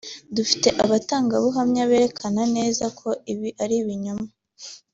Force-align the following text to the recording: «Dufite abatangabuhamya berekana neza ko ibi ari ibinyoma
«Dufite 0.35 0.67
abatangabuhamya 0.83 1.83
berekana 1.91 2.43
neza 2.55 2.85
ko 2.99 3.09
ibi 3.33 3.49
ari 3.63 3.75
ibinyoma 3.81 4.27